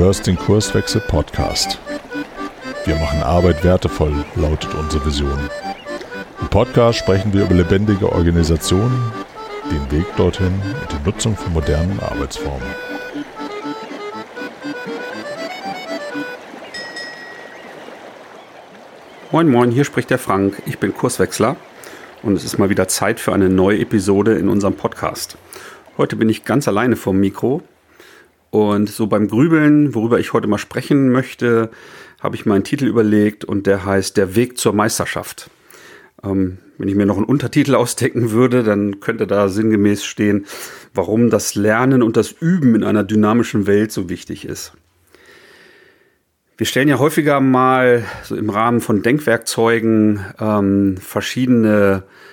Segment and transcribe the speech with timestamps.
[0.00, 1.78] hörst den Kurswechsel Podcast.
[2.86, 5.38] Wir machen Arbeit wertevoll, lautet unsere Vision.
[6.40, 9.12] Im Podcast sprechen wir über lebendige Organisationen,
[9.70, 12.66] den Weg dorthin und die Nutzung von modernen Arbeitsformen.
[19.30, 20.62] Moin Moin, hier spricht der Frank.
[20.64, 21.56] Ich bin Kurswechsler
[22.22, 25.36] und es ist mal wieder Zeit für eine neue Episode in unserem Podcast.
[25.98, 27.62] Heute bin ich ganz alleine vom Mikro
[28.50, 31.70] und so beim Grübeln, worüber ich heute mal sprechen möchte,
[32.20, 35.50] habe ich meinen Titel überlegt und der heißt Der Weg zur Meisterschaft.
[36.22, 40.46] Ähm, wenn ich mir noch einen Untertitel ausdecken würde, dann könnte da sinngemäß stehen,
[40.94, 44.72] warum das Lernen und das Üben in einer dynamischen Welt so wichtig ist.
[46.56, 52.29] Wir stellen ja häufiger mal so im Rahmen von Denkwerkzeugen ähm, verschiedene äh,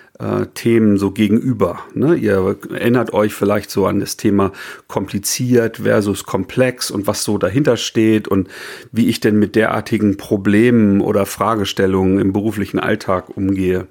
[0.55, 1.79] Themen so gegenüber.
[1.93, 2.15] Ne?
[2.15, 4.51] Ihr erinnert euch vielleicht so an das Thema
[4.87, 8.47] kompliziert versus komplex und was so dahinter steht und
[8.91, 13.87] wie ich denn mit derartigen Problemen oder Fragestellungen im beruflichen Alltag umgehe.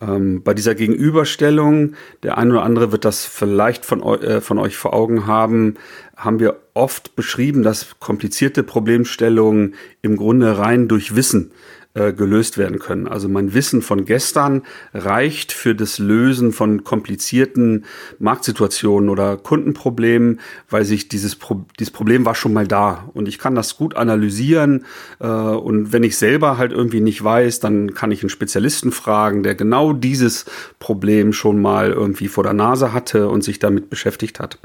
[0.00, 4.76] Ähm, bei dieser Gegenüberstellung, der ein oder andere wird das vielleicht von, äh, von euch
[4.76, 5.74] vor Augen haben,
[6.16, 11.50] haben wir oft beschrieben, dass komplizierte Problemstellungen im Grunde rein durch Wissen
[11.98, 13.08] äh, gelöst werden können.
[13.08, 14.62] Also mein Wissen von gestern
[14.94, 17.86] reicht für das Lösen von komplizierten
[18.20, 20.38] Marktsituationen oder Kundenproblemen,
[20.70, 23.96] weil sich dieses, Pro dieses Problem war schon mal da und ich kann das gut
[23.96, 24.84] analysieren
[25.18, 29.42] äh, und wenn ich selber halt irgendwie nicht weiß, dann kann ich einen Spezialisten fragen,
[29.42, 30.44] der genau dieses
[30.78, 34.58] Problem schon mal irgendwie vor der Nase hatte und sich damit beschäftigt hat.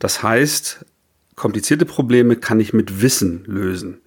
[0.00, 0.84] Das heißt,
[1.36, 4.00] komplizierte Probleme kann ich mit Wissen lösen.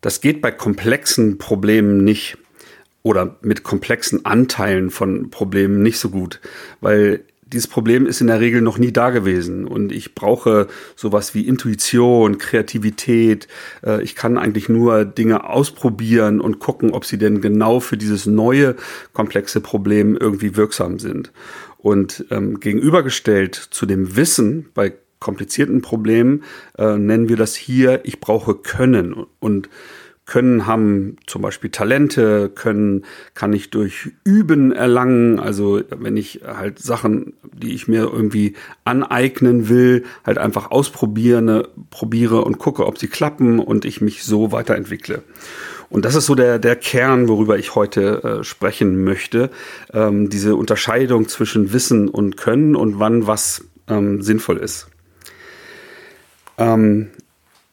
[0.00, 2.38] Das geht bei komplexen Problemen nicht
[3.02, 6.40] oder mit komplexen Anteilen von Problemen nicht so gut,
[6.80, 11.34] weil dieses Problem ist in der Regel noch nie da gewesen und ich brauche sowas
[11.34, 13.48] wie Intuition, Kreativität.
[13.84, 18.26] Äh, ich kann eigentlich nur Dinge ausprobieren und gucken, ob sie denn genau für dieses
[18.26, 18.76] neue
[19.12, 21.32] komplexe Problem irgendwie wirksam sind.
[21.78, 26.42] Und ähm, gegenübergestellt zu dem Wissen bei komplizierten Problemen
[26.76, 29.26] äh, nennen wir das hier, ich brauche Können.
[29.38, 29.68] Und
[30.30, 33.04] Können haben zum Beispiel Talente, Können
[33.34, 35.40] kann ich durch Üben erlangen.
[35.40, 38.54] Also wenn ich halt Sachen, die ich mir irgendwie
[38.84, 44.52] aneignen will, halt einfach ausprobiere, probiere und gucke, ob sie klappen und ich mich so
[44.52, 45.22] weiterentwickle.
[45.88, 49.50] Und das ist so der, der Kern, worüber ich heute äh, sprechen möchte.
[49.92, 54.86] Ähm, diese Unterscheidung zwischen Wissen und Können und wann was ähm, sinnvoll ist.
[56.60, 57.08] Ähm,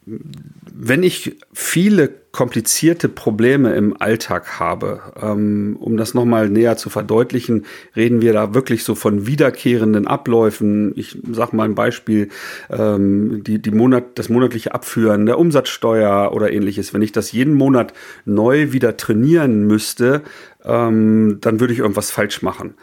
[0.05, 7.65] wenn ich viele komplizierte Probleme im Alltag habe, ähm, um das nochmal näher zu verdeutlichen,
[7.95, 10.93] reden wir da wirklich so von wiederkehrenden Abläufen.
[10.95, 12.29] Ich sage mal ein Beispiel,
[12.69, 16.93] ähm, die, die Monat, das monatliche Abführen der Umsatzsteuer oder ähnliches.
[16.93, 17.93] Wenn ich das jeden Monat
[18.25, 20.21] neu wieder trainieren müsste,
[20.63, 22.75] ähm, dann würde ich irgendwas falsch machen.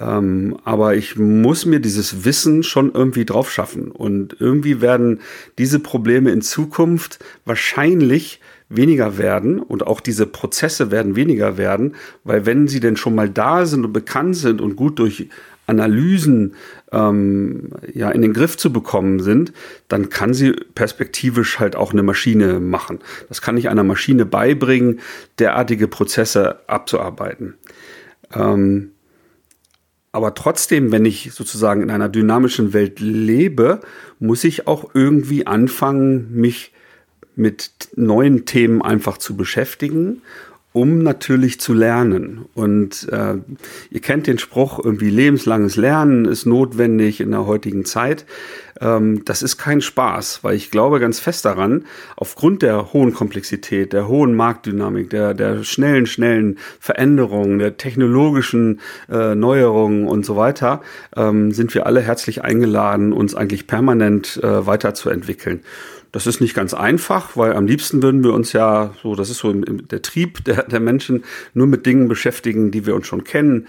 [0.00, 3.90] Aber ich muss mir dieses Wissen schon irgendwie drauf schaffen.
[3.90, 5.20] Und irgendwie werden
[5.58, 12.46] diese Probleme in Zukunft wahrscheinlich weniger werden und auch diese Prozesse werden weniger werden, weil
[12.46, 15.28] wenn sie denn schon mal da sind und bekannt sind und gut durch
[15.66, 16.54] Analysen
[16.92, 19.52] ähm, ja in den Griff zu bekommen sind,
[19.88, 23.00] dann kann sie perspektivisch halt auch eine Maschine machen.
[23.28, 25.00] Das kann ich einer Maschine beibringen,
[25.38, 27.54] derartige Prozesse abzuarbeiten.
[28.34, 28.92] Ähm,
[30.10, 33.80] aber trotzdem, wenn ich sozusagen in einer dynamischen Welt lebe,
[34.18, 36.72] muss ich auch irgendwie anfangen, mich
[37.38, 40.22] mit neuen Themen einfach zu beschäftigen
[40.72, 42.44] um natürlich zu lernen.
[42.54, 43.34] Und äh,
[43.90, 48.26] ihr kennt den Spruch, irgendwie lebenslanges Lernen ist notwendig in der heutigen Zeit.
[48.80, 51.84] Ähm, das ist kein Spaß, weil ich glaube ganz fest daran,
[52.16, 59.34] aufgrund der hohen Komplexität, der hohen Marktdynamik, der, der schnellen, schnellen Veränderungen, der technologischen äh,
[59.34, 60.82] Neuerungen und so weiter,
[61.16, 65.60] ähm, sind wir alle herzlich eingeladen, uns eigentlich permanent äh, weiterzuentwickeln.
[66.10, 69.38] Das ist nicht ganz einfach, weil am liebsten würden wir uns ja, so, das ist
[69.38, 73.66] so der Trieb der, der Menschen, nur mit Dingen beschäftigen, die wir uns schon kennen.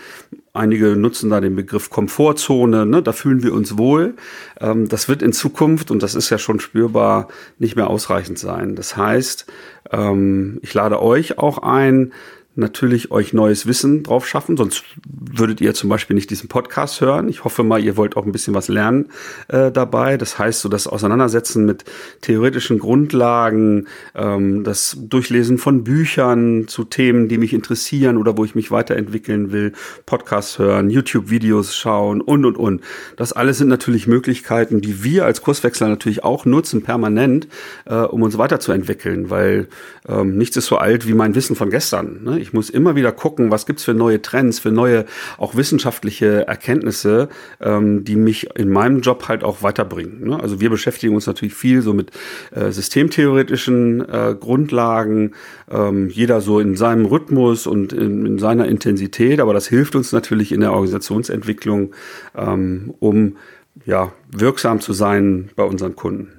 [0.54, 3.04] Einige nutzen da den Begriff Komfortzone, ne?
[3.04, 4.16] da fühlen wir uns wohl.
[4.60, 7.28] Ähm, das wird in Zukunft, und das ist ja schon spürbar,
[7.60, 8.76] nicht mehr ausreichend sein.
[8.76, 9.46] Das heißt,
[9.92, 12.14] ähm, ich lade euch auch ein,
[12.56, 17.30] natürlich euch neues Wissen drauf schaffen, sonst würdet ihr zum Beispiel nicht diesen Podcast hören.
[17.30, 19.10] Ich hoffe mal, ihr wollt auch ein bisschen was lernen
[19.48, 20.18] äh, dabei.
[20.18, 21.86] Das heißt, so das Auseinandersetzen mit
[22.22, 28.56] theoretischen Grundlagen, ähm, das Durchlesen von Büchern zu Themen, die mich interessieren oder wo ich
[28.56, 29.74] mich weiterentwickeln will,
[30.06, 32.82] Podcasts hören, YouTube-Videos schauen und und und.
[33.16, 37.48] Das alles sind natürlich Möglichkeiten, die wir als Kurswechsler natürlich auch nutzen, permanent,
[37.86, 39.68] äh, um uns weiterzuentwickeln, weil
[40.08, 42.24] ähm, nichts ist so alt wie mein Wissen von gestern.
[42.24, 42.39] Ne?
[42.40, 45.06] Ich muss immer wieder gucken, was gibt's für neue Trends, für neue
[45.38, 47.30] auch wissenschaftliche Erkenntnisse,
[47.62, 50.28] ähm, die mich in meinem Job halt auch weiterbringen.
[50.28, 50.40] Ne?
[50.40, 52.12] Also wir beschäftigen uns natürlich viel so mit
[52.52, 55.34] äh, systemtheoretischen äh, Grundlagen,
[55.70, 60.12] ähm, jeder so in seinem Rhythmus und in, in, seiner Intensität, aber das hilft uns
[60.12, 61.94] natürlich in der Organisationsentwicklung,
[62.36, 63.38] ähm, um
[63.86, 66.34] ja, wirksam zu sein bei unseren Kunden.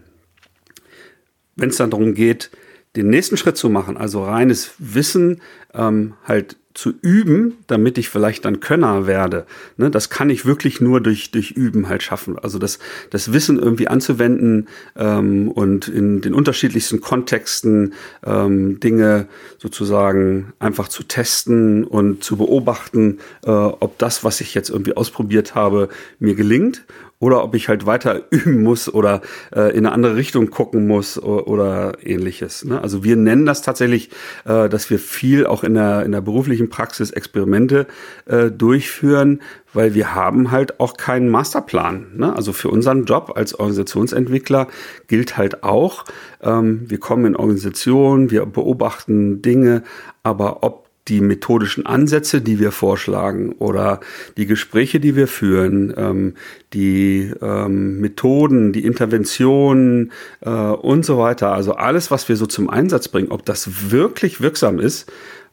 [1.57, 2.51] Wenn es dann darum geht,
[2.97, 5.41] den nächsten Schritt zu machen, also reines Wissen
[5.75, 9.45] ähm, halt zu üben, damit ich vielleicht dann Könner werde.
[9.77, 12.39] Ne, das kann ich wirklich nur durch, durch Üben halt schaffen.
[12.39, 12.79] Also das,
[13.11, 17.95] das Wissen irgendwie anzuwenden ähm, und in den unterschiedlichsten Kontexten
[18.25, 19.27] ähm, Dinge
[19.59, 25.57] sozusagen einfach zu testen und zu beobachten, äh, ob das, was ich jetzt irgendwie ausprobiert
[25.57, 25.89] habe,
[26.21, 26.85] mir gelingt
[27.21, 29.21] oder ob ich halt weiter üben muss oder
[29.55, 32.65] äh, in eine andere Richtung gucken muss oder, oder ähnliches.
[32.65, 32.83] Ne?
[32.83, 34.11] Also wir nennen das tatsächlich,
[34.45, 37.87] äh, dass wir viel auch in der, in der beruflichen Praxis Experimente
[38.27, 39.41] äh, durchführen,
[39.73, 42.07] weil wir haben halt auch keinen Masterplan.
[42.17, 42.35] Ne?
[42.35, 44.67] Also für unseren Job als Organisationsentwickler
[45.07, 46.07] gilt halt auch,
[46.43, 49.83] ähm, wir kommen in Organisationen, wir beobachten Dinge,
[50.23, 54.01] aber ob die methodischen Ansätze, die wir vorschlagen oder
[54.37, 56.35] die Gespräche, die wir führen, ähm,
[56.73, 62.71] die ähm, Methoden, die Interventionen äh, und so weiter, also alles, was wir so zum
[62.71, 65.11] Einsatz bringen, ob das wirklich wirksam ist,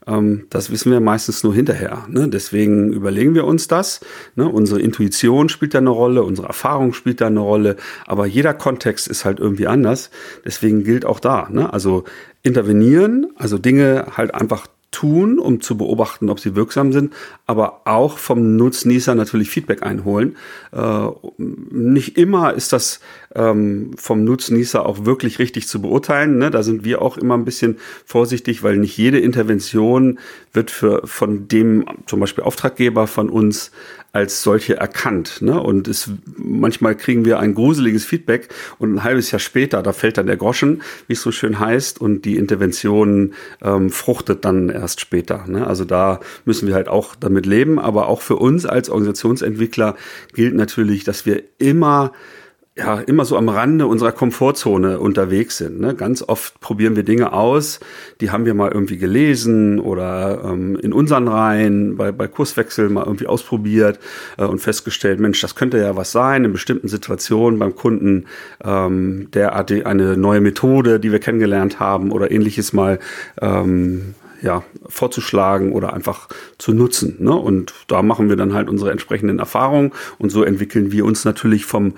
[0.08, 2.06] ähm, das wissen wir meistens nur hinterher.
[2.08, 2.30] Ne?
[2.30, 4.00] Deswegen überlegen wir uns das.
[4.36, 4.48] Ne?
[4.48, 9.08] Unsere Intuition spielt da eine Rolle, unsere Erfahrung spielt da eine Rolle, aber jeder Kontext
[9.08, 10.10] ist halt irgendwie anders.
[10.46, 11.50] Deswegen gilt auch da.
[11.52, 11.72] Ne?
[11.72, 12.06] Also
[12.44, 17.14] intervenieren, also Dinge halt einfach tun, um zu beobachten, ob sie wirksam sind,
[17.46, 20.38] aber auch vom Nutznießer natürlich Feedback einholen.
[20.72, 21.08] Äh,
[21.38, 23.02] nicht immer ist das
[23.36, 26.38] ähm, vom Nutznießer auch wirklich richtig zu beurteilen.
[26.38, 26.52] Ne?
[26.52, 30.20] Da sind wir auch immer ein bisschen vorsichtig, weil nicht jede Intervention
[30.54, 33.72] wird für, von dem zum Beispiel Auftraggeber von uns
[34.12, 35.42] als solche erkannt.
[35.42, 35.60] Ne?
[35.60, 38.50] Und es, manchmal kriegen wir ein gruseliges Feedback
[38.80, 42.02] und ein halbes Jahr später, da fällt dann der Groschen, wie es so schön heißt,
[42.02, 45.46] und die Intervention ähm, fruchtet dann erst später.
[45.48, 45.68] Ne?
[45.68, 47.80] Also da müssen wir halt auch damit leben.
[47.80, 49.96] Aber auch für uns als Organisationsentwickler
[50.34, 52.12] gilt natürlich, dass wir immer
[52.78, 55.80] ja, immer so am Rande unserer Komfortzone unterwegs sind.
[55.80, 55.96] Ne?
[55.96, 57.80] Ganz oft probieren wir Dinge aus,
[58.22, 63.04] die haben wir mal irgendwie gelesen oder ähm, in unseren Reihen bei, bei Kurswechsel mal
[63.04, 64.00] irgendwie ausprobiert
[64.38, 68.26] äh, und festgestellt, Mensch, das könnte ja was sein in bestimmten Situationen beim Kunden,
[68.64, 73.00] ähm, derart eine neue Methode, die wir kennengelernt haben oder ähnliches mal
[73.42, 77.16] ähm, ja, vorzuschlagen oder einfach zu nutzen.
[77.20, 77.36] Ne?
[77.36, 81.66] Und da machen wir dann halt unsere entsprechenden Erfahrungen und so entwickeln wir uns natürlich
[81.66, 81.96] vom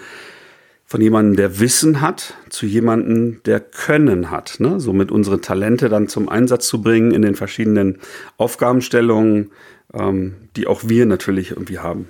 [0.90, 4.56] von jemandem, der Wissen hat, zu jemandem, der Können hat.
[4.58, 4.80] Ne?
[4.80, 8.00] Somit unsere Talente dann zum Einsatz zu bringen in den verschiedenen
[8.38, 9.52] Aufgabenstellungen,
[9.94, 12.08] ähm, die auch wir natürlich irgendwie haben.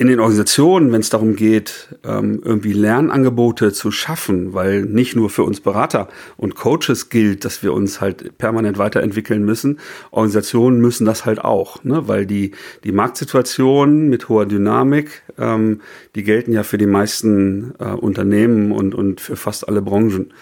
[0.00, 5.28] In den Organisationen, wenn es darum geht, ähm, irgendwie Lernangebote zu schaffen, weil nicht nur
[5.28, 6.08] für uns Berater
[6.38, 9.78] und Coaches gilt, dass wir uns halt permanent weiterentwickeln müssen,
[10.10, 12.08] Organisationen müssen das halt auch, ne?
[12.08, 12.52] weil die,
[12.82, 15.82] die Marktsituation mit hoher Dynamik, ähm,
[16.14, 20.32] die gelten ja für die meisten äh, Unternehmen und, und für fast alle Branchen.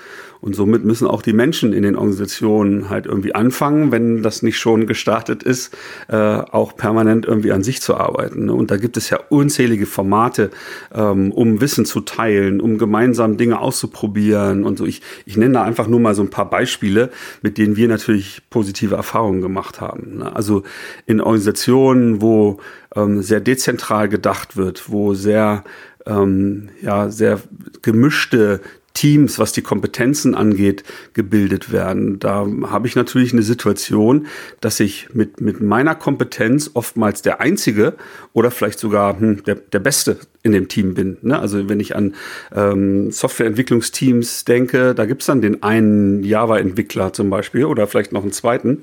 [0.40, 4.58] Und somit müssen auch die Menschen in den Organisationen halt irgendwie anfangen, wenn das nicht
[4.58, 5.76] schon gestartet ist,
[6.08, 8.46] äh, auch permanent irgendwie an sich zu arbeiten.
[8.46, 8.54] Ne?
[8.54, 9.18] Und da gibt es ja
[9.48, 10.50] unzählige Formate,
[10.94, 14.84] ähm, um Wissen zu teilen, um gemeinsam Dinge auszuprobieren und so.
[14.84, 18.42] Ich, ich nenne da einfach nur mal so ein paar Beispiele, mit denen wir natürlich
[18.50, 20.18] positive Erfahrungen gemacht haben.
[20.18, 20.36] Ne?
[20.36, 20.64] Also
[21.06, 22.58] in Organisationen, wo
[22.94, 25.64] ähm, sehr dezentral gedacht wird, wo sehr
[26.04, 27.40] ähm, ja, sehr
[27.80, 28.60] gemischte
[28.98, 30.82] Teams, was die Kompetenzen angeht,
[31.14, 32.18] gebildet werden.
[32.18, 34.26] Da habe ich natürlich eine Situation,
[34.60, 37.94] dass ich mit, mit meiner Kompetenz oftmals der Einzige
[38.32, 41.16] oder vielleicht sogar hm, der, der Beste in dem Team bin.
[41.22, 41.38] Ne?
[41.38, 42.16] Also wenn ich an
[42.52, 48.22] ähm, Softwareentwicklungsteams denke, da gibt es dann den einen Java-Entwickler zum Beispiel oder vielleicht noch
[48.22, 48.80] einen zweiten.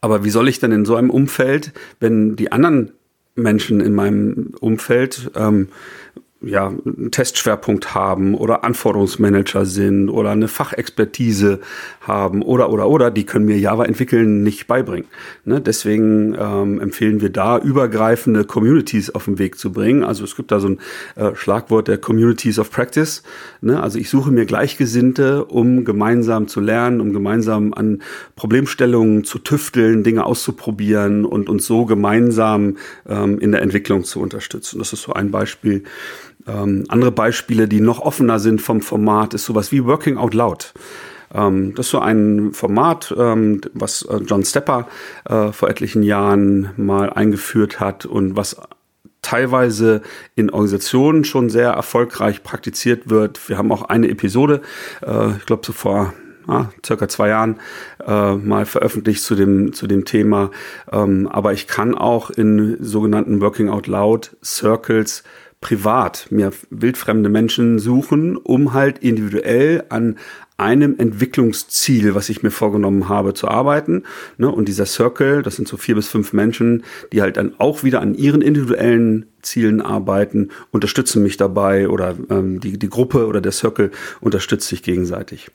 [0.00, 2.90] Aber wie soll ich denn in so einem Umfeld, wenn die anderen
[3.36, 5.68] Menschen in meinem Umfeld ähm,
[6.42, 11.60] ja, einen Testschwerpunkt haben oder Anforderungsmanager sind oder eine Fachexpertise
[12.00, 15.06] haben oder oder oder, die können mir Java entwickeln nicht beibringen.
[15.44, 15.60] Ne?
[15.60, 20.02] Deswegen ähm, empfehlen wir da übergreifende Communities auf den Weg zu bringen.
[20.02, 20.78] Also es gibt da so ein
[21.16, 23.22] äh, Schlagwort der Communities of Practice.
[23.60, 23.82] Ne?
[23.82, 28.00] Also ich suche mir Gleichgesinnte, um gemeinsam zu lernen, um gemeinsam an
[28.36, 34.78] Problemstellungen zu tüfteln, Dinge auszuprobieren und uns so gemeinsam ähm, in der Entwicklung zu unterstützen.
[34.78, 35.84] Das ist so ein Beispiel.
[36.46, 40.72] Ähm, andere Beispiele, die noch offener sind vom Format, ist sowas wie Working Out Loud.
[41.34, 44.88] Ähm, das ist so ein Format, ähm, was äh, John Stepper
[45.28, 48.56] äh, vor etlichen Jahren mal eingeführt hat und was
[49.22, 50.02] teilweise
[50.34, 53.48] in Organisationen schon sehr erfolgreich praktiziert wird.
[53.48, 54.62] Wir haben auch eine Episode,
[55.06, 56.14] äh, ich glaube so vor
[56.46, 57.60] ah, circa zwei Jahren
[58.04, 60.50] äh, mal veröffentlicht zu dem, zu dem Thema.
[60.90, 65.22] Ähm, aber ich kann auch in sogenannten Working Out Loud Circles
[65.60, 70.16] privat mir wildfremde Menschen suchen, um halt individuell an
[70.56, 74.04] einem Entwicklungsziel, was ich mir vorgenommen habe, zu arbeiten.
[74.36, 74.50] Ne?
[74.50, 78.00] Und dieser Circle, das sind so vier bis fünf Menschen, die halt dann auch wieder
[78.00, 83.52] an ihren individuellen Zielen arbeiten, unterstützen mich dabei oder ähm, die, die Gruppe oder der
[83.52, 83.90] Circle
[84.20, 85.50] unterstützt sich gegenseitig.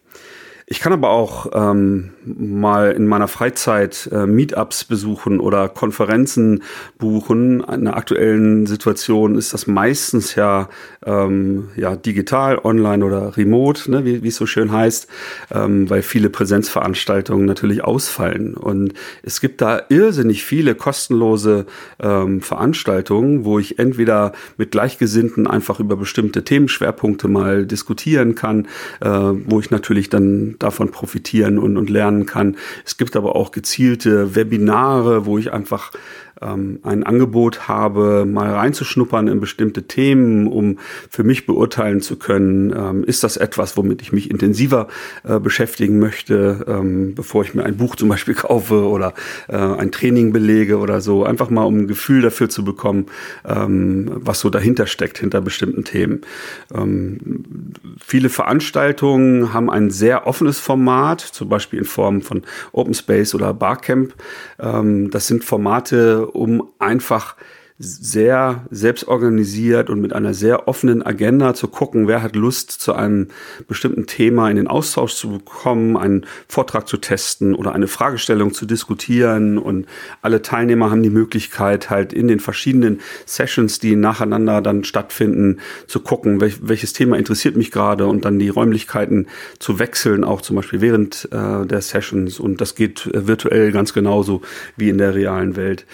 [0.67, 6.63] Ich kann aber auch ähm, mal in meiner Freizeit äh, Meetups besuchen oder Konferenzen
[6.97, 7.63] buchen.
[7.63, 10.69] In der aktuellen Situation ist das meistens ja,
[11.05, 15.07] ähm, ja digital, online oder remote, ne, wie, es so schön heißt,
[15.51, 18.55] ähm, weil viele Präsenzveranstaltungen natürlich ausfallen.
[18.55, 21.67] Und es gibt da irrsinnig viele kostenlose
[21.99, 28.67] ähm, Veranstaltungen, wo ich entweder mit Gleichgesinnten einfach über bestimmte Themenschwerpunkte mal diskutieren kann,
[29.01, 32.57] äh, wo ich natürlich dann davon profitieren und, und lernen kann.
[32.85, 35.91] Es gibt aber auch gezielte Webinare, wo ich einfach
[36.41, 42.73] ähm, ein Angebot habe, mal reinzuschnuppern in bestimmte Themen, um für mich beurteilen zu können,
[42.75, 44.87] ähm, ist das etwas, womit ich mich intensiver
[45.23, 49.13] äh, beschäftigen möchte, ähm, bevor ich mir ein Buch zum Beispiel kaufe oder
[49.47, 51.23] äh, ein Training belege oder so.
[51.23, 53.05] Einfach mal, um ein Gefühl dafür zu bekommen,
[53.43, 56.21] was so dahinter steckt, hinter bestimmten Themen.
[57.99, 63.53] Viele Veranstaltungen haben ein sehr offenes Format, zum Beispiel in Form von Open Space oder
[63.53, 64.13] Barcamp.
[64.57, 67.35] Das sind Formate, um einfach
[67.77, 73.27] sehr selbstorganisiert und mit einer sehr offenen Agenda zu gucken, wer hat Lust, zu einem
[73.67, 78.65] bestimmten Thema in den Austausch zu bekommen, einen Vortrag zu testen oder eine Fragestellung zu
[78.65, 79.57] diskutieren.
[79.57, 79.87] Und
[80.21, 85.99] alle Teilnehmer haben die Möglichkeit, halt in den verschiedenen Sessions, die nacheinander dann stattfinden, zu
[85.99, 89.27] gucken, welch, welches Thema interessiert mich gerade und dann die Räumlichkeiten
[89.59, 92.39] zu wechseln, auch zum Beispiel während äh, der Sessions.
[92.39, 94.41] Und das geht äh, virtuell ganz genauso
[94.77, 95.85] wie in der realen Welt.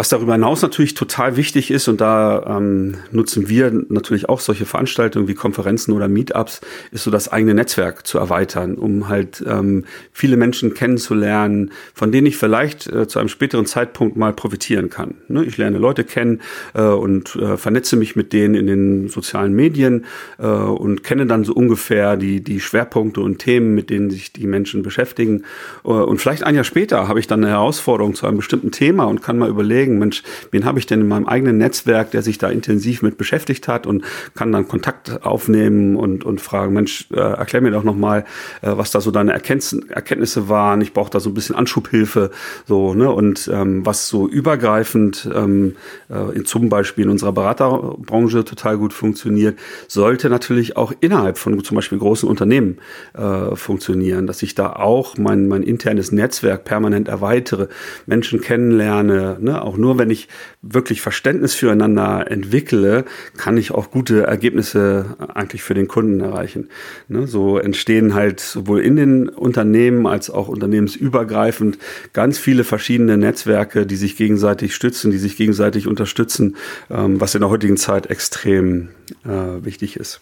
[0.00, 4.64] Was darüber hinaus natürlich total wichtig ist, und da ähm, nutzen wir natürlich auch solche
[4.64, 9.84] Veranstaltungen wie Konferenzen oder Meetups, ist so das eigene Netzwerk zu erweitern, um halt ähm,
[10.10, 15.16] viele Menschen kennenzulernen, von denen ich vielleicht äh, zu einem späteren Zeitpunkt mal profitieren kann.
[15.28, 15.44] Ne?
[15.44, 16.40] Ich lerne Leute kennen
[16.72, 20.06] äh, und äh, vernetze mich mit denen in den sozialen Medien
[20.38, 24.46] äh, und kenne dann so ungefähr die, die Schwerpunkte und Themen, mit denen sich die
[24.46, 25.44] Menschen beschäftigen.
[25.84, 29.04] Äh, und vielleicht ein Jahr später habe ich dann eine Herausforderung zu einem bestimmten Thema
[29.04, 32.22] und kann mal überlegen, überlegen, Mensch, wen habe ich denn in meinem eigenen Netzwerk, der
[32.22, 34.04] sich da intensiv mit beschäftigt hat und
[34.34, 38.24] kann dann Kontakt aufnehmen und, und fragen, Mensch, äh, erklär mir doch nochmal,
[38.62, 40.80] äh, was da so deine Erkenntnis, Erkenntnisse waren.
[40.80, 42.30] Ich brauche da so ein bisschen Anschubhilfe,
[42.66, 45.76] so, ne, und ähm, was so übergreifend ähm,
[46.08, 51.62] äh, in, zum Beispiel in unserer Beraterbranche total gut funktioniert, sollte natürlich auch innerhalb von
[51.64, 52.78] zum Beispiel großen Unternehmen
[53.14, 57.68] äh, funktionieren, dass ich da auch mein, mein internes Netzwerk permanent erweitere,
[58.06, 60.26] Menschen kennenlerne, ne, auch nur wenn ich
[60.62, 63.04] wirklich Verständnis füreinander entwickle,
[63.36, 66.68] kann ich auch gute Ergebnisse eigentlich für den Kunden erreichen.
[67.06, 71.78] Ne, so entstehen halt sowohl in den Unternehmen als auch unternehmensübergreifend
[72.12, 76.56] ganz viele verschiedene Netzwerke, die sich gegenseitig stützen, die sich gegenseitig unterstützen,
[76.90, 78.88] ähm, was in der heutigen Zeit extrem
[79.24, 80.20] äh, wichtig ist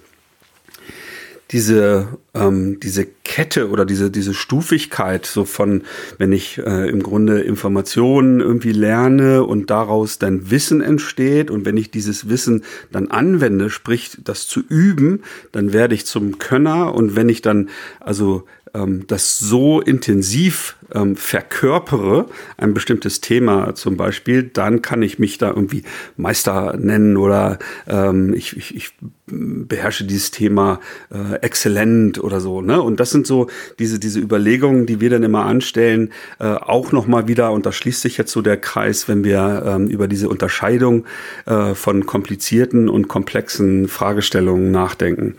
[1.51, 3.07] diese, ähm, diese
[3.39, 5.83] Kette oder diese, diese Stufigkeit so von,
[6.19, 11.77] wenn ich äh, im Grunde Informationen irgendwie lerne und daraus dann Wissen entsteht und wenn
[11.77, 17.15] ich dieses Wissen dann anwende, sprich das zu üben, dann werde ich zum Könner und
[17.15, 17.69] wenn ich dann
[18.01, 18.45] also
[18.75, 25.39] ähm, das so intensiv ähm, verkörpere, ein bestimmtes Thema zum Beispiel, dann kann ich mich
[25.39, 25.83] da irgendwie
[26.17, 28.95] Meister nennen oder ähm, ich, ich, ich
[29.27, 32.63] beherrsche dieses Thema äh, exzellent oder so.
[32.63, 32.81] Ne?
[32.81, 33.49] Und das sind so
[33.79, 38.01] diese, diese Überlegungen, die wir dann immer anstellen, äh, auch nochmal wieder, und da schließt
[38.01, 41.05] sich jetzt so der Kreis, wenn wir ähm, über diese Unterscheidung
[41.47, 45.35] äh, von komplizierten und komplexen Fragestellungen nachdenken.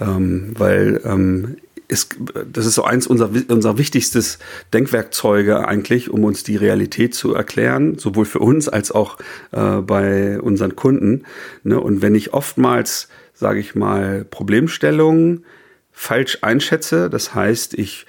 [0.00, 1.56] Ähm, weil ähm,
[1.88, 2.16] ist,
[2.52, 4.38] das ist so eins unserer, unser wichtigstes
[4.74, 9.18] Denkwerkzeuge eigentlich, um uns die Realität zu erklären, sowohl für uns als auch
[9.52, 11.24] äh, bei unseren Kunden.
[11.64, 11.80] Ne?
[11.80, 15.44] Und wenn ich oftmals, sage ich mal, Problemstellungen
[15.90, 18.06] falsch einschätze, das heißt, ich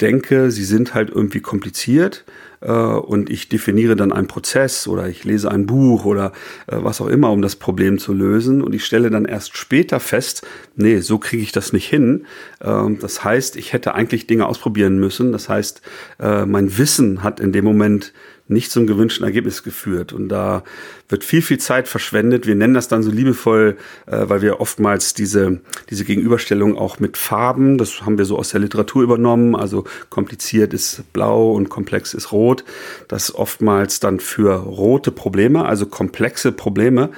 [0.00, 2.24] denke, sie sind halt irgendwie kompliziert,
[2.60, 6.32] äh, und ich definiere dann einen Prozess oder ich lese ein Buch oder
[6.66, 10.00] äh, was auch immer, um das Problem zu lösen und ich stelle dann erst später
[10.00, 12.26] fest, nee, so kriege ich das nicht hin.
[12.62, 15.32] Ähm, das heißt, ich hätte eigentlich Dinge ausprobieren müssen.
[15.32, 15.82] Das heißt,
[16.20, 18.12] äh, mein Wissen hat in dem Moment
[18.48, 20.12] nicht zum gewünschten Ergebnis geführt.
[20.12, 20.62] Und da
[21.08, 22.46] wird viel, viel Zeit verschwendet.
[22.46, 23.76] Wir nennen das dann so liebevoll,
[24.06, 25.60] äh, weil wir oftmals diese,
[25.90, 30.74] diese Gegenüberstellung auch mit Farben, das haben wir so aus der Literatur übernommen, also kompliziert
[30.74, 32.64] ist blau und komplex ist rot,
[33.08, 37.10] das oftmals dann für rote Probleme, also komplexe Probleme,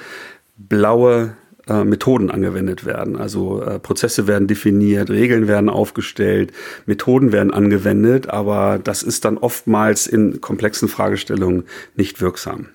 [0.56, 1.36] blaue
[1.68, 3.16] äh, Methoden angewendet werden.
[3.16, 6.52] Also äh, Prozesse werden definiert, Regeln werden aufgestellt,
[6.86, 11.64] Methoden werden angewendet, aber das ist dann oftmals in komplexen Fragestellungen
[11.96, 12.68] nicht wirksam.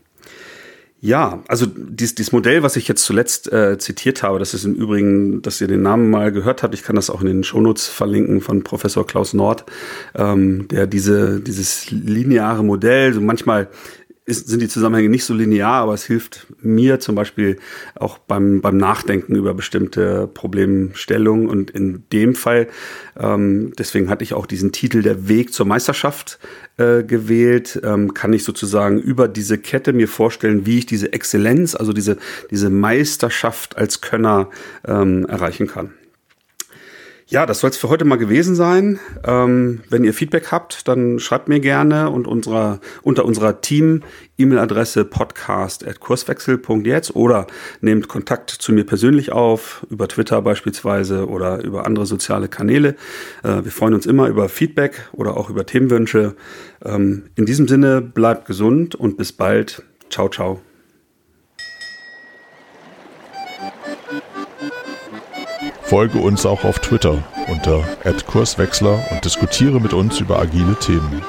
[1.05, 4.73] Ja, also dieses, dieses Modell, was ich jetzt zuletzt äh, zitiert habe, das ist im
[4.73, 7.89] Übrigen, dass ihr den Namen mal gehört habt, ich kann das auch in den Shownotes
[7.89, 9.65] verlinken von Professor Klaus Nord,
[10.15, 13.67] ähm, der diese, dieses lineare Modell, so manchmal
[14.25, 17.57] ist, sind die Zusammenhänge nicht so linear, aber es hilft mir zum Beispiel
[17.95, 21.49] auch beim, beim Nachdenken über bestimmte Problemstellungen.
[21.49, 22.67] Und in dem Fall,
[23.19, 26.39] ähm, deswegen hatte ich auch diesen Titel Der Weg zur Meisterschaft
[26.77, 31.75] äh, gewählt, ähm, kann ich sozusagen über diese Kette mir vorstellen, wie ich diese Exzellenz,
[31.75, 32.17] also diese,
[32.49, 34.49] diese Meisterschaft als Könner
[34.85, 35.91] ähm, erreichen kann.
[37.33, 38.99] Ja, das soll es für heute mal gewesen sein.
[39.25, 47.15] Ähm, wenn ihr Feedback habt, dann schreibt mir gerne und unserer, unter unserer Team-E-Mail-Adresse podcast.kurswechsel.jetzt
[47.15, 47.47] oder
[47.81, 52.89] nehmt Kontakt zu mir persönlich auf, über Twitter beispielsweise oder über andere soziale Kanäle.
[53.41, 56.35] Äh, wir freuen uns immer über Feedback oder auch über Themenwünsche.
[56.85, 59.81] Ähm, in diesem Sinne, bleibt gesund und bis bald.
[60.11, 60.61] Ciao, ciao.
[65.93, 67.83] Folge uns auch auf Twitter unter
[68.25, 71.21] @kurswechsler und diskutiere mit uns über agile Themen.